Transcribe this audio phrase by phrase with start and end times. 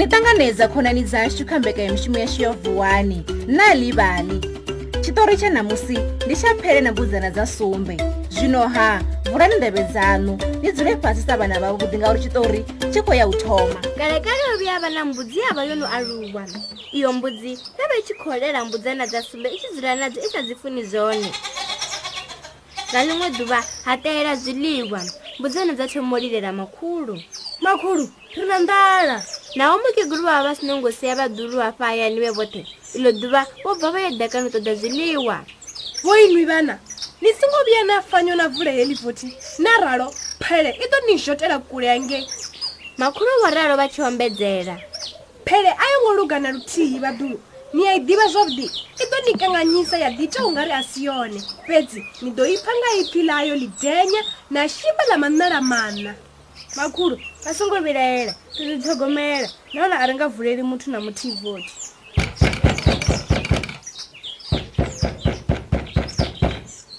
[0.00, 4.40] ni ṱanganedza khonani dzashu kha mbekanyamushumo yashu ya vuwani na livhali
[5.02, 7.96] tshiṱori tsha ṋamusi ndi tsha phele na mbudzana dza sumbe.
[8.30, 13.14] Zwino ha vulani nḓevhe dzaṋu ni dzule fhasi sa vhana vhavhuḓi ngauri tshiṱori tshi khou
[13.14, 13.80] ya u thoma.
[13.98, 16.44] Kalekale o vhuya vha na mbudzi yavha yo no aluwa.
[16.92, 20.20] Iyo mbudzi yo vha i tshi khou lela mbudzana dza sumbe i tshi dzula nadzo
[20.20, 21.28] i sa dzi funi zwone.
[22.88, 25.00] Nga ḽiṅwe ḓuvha ha ṱahela zwiḽiwa.
[25.38, 27.20] Mbudzana dza thoma u lilela makhulu.
[27.60, 32.20] Makhulu ri na nḓala naho mukegulu vha vha vha sino ngo sia vhaḓulu hafha hayani
[32.20, 32.62] vhe vhoṱhe
[32.96, 35.36] iḽo ḓuvha vho bva vha ya ḓakani u ṱoḓa zwiḽiwa.
[36.04, 36.78] Vho inwi vhana
[37.20, 39.26] ni songo vhuya na fanyo na vule heḽi vothi
[39.58, 40.06] na ralo
[40.38, 42.26] phele i ḓo ni zhotela kule hangei
[42.98, 44.76] makhulu vho ralo vha tshi ombedzela.
[45.44, 47.38] Phele a yo ngo lugana luthihi vhaḓulu
[47.74, 48.66] ni a i ḓivha zwavhuḓi
[49.02, 51.40] i ḓo ni kanganyisa ya ḓita u nga ri a si yone.
[51.66, 56.14] Fhedzi ni ḓo ipfa nga ipfi ḽayo ḽidenya na shimba ḽa manala mana
[56.76, 61.34] makhulu a songo vhilaela ri ḓi ṱhogomela nahone a ri nga vuleli muthu na muthihi
[61.42, 61.74] vothi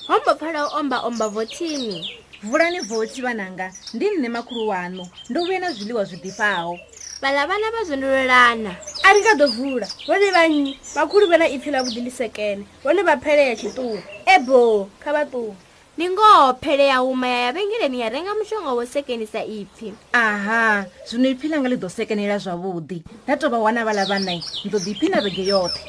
[0.08, 1.98] hombo pfala u omba omba vothini
[2.44, 6.74] vulani vothi vhananga ndi nṋe makhulu waṋu ndo vhuya na zwiḽiwa zwiḓifhaho
[7.22, 8.72] vhaḽa vhana vha zwondololana
[9.06, 12.64] a ri nga ḓo vula vhone vhannyi makhulu vha na ipfi ḽa vhuḓi ḽi sekene
[12.84, 14.02] vhone vha phele ya tshiṱuwa
[14.36, 15.56] ebo kha vha ṱuwa
[15.98, 19.94] ndi ngoho phele ya huma ya ya vhengeleni ya renga mushonga wo sekenisa ipfi.
[20.14, 23.04] Aha zwino ipfi langa ḽi ḓo sekenela zwavhuḓi.
[23.24, 25.82] Nda tou vha wana vhaḽa vhanai ni ḓo ḓiphina vhege yoṱhe.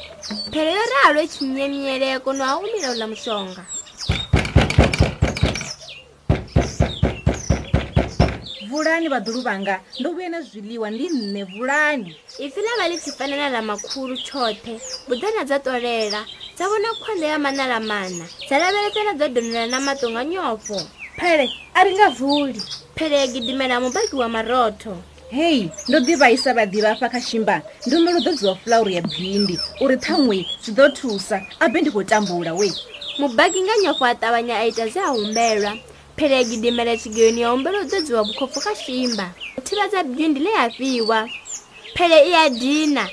[0.51, 3.63] Phele yo ralo i tshi miemiele ya kona ha umila uḽa mushonga.
[8.69, 12.11] Vulani vhaḓulu vhanga ndo vhuya na zwiḽiwa ndi nṋe vulani.
[12.43, 14.73] Ipfi ḽa vha ḽi tshi fanela ḽa makhulu tshoṱhe
[15.07, 16.21] buḓana dza ṱolela
[16.55, 17.79] dza vhona khwanda ya mana
[18.47, 20.79] dza lavhelesela dzo donola na maṱo nga nyofho
[21.17, 22.61] phele a ri nga vuli.
[22.95, 24.97] Phele ya gidimela mubaki wa marotho.
[25.31, 27.61] Hei ndo ḓivhaisa vhaḓivha afha kha shimba.
[27.85, 31.41] Ndi humela u ḓodziwa fulauru ya bvindi uri ṱhaṅwe zwi ḓo thusa.
[31.59, 32.69] Abe ndi khou tambula we.
[33.19, 35.77] Mubaki nga nyofho a ṱavhanya a ita zwe a humbelwa.
[36.17, 39.33] Phele ya gidimela tshigoni ya humbela u ḓodziwa vhukhopfu kha shimba.
[39.57, 41.29] U thivhadza bindi ḽe ya fhiwa.
[41.95, 43.09] Phele i ya dina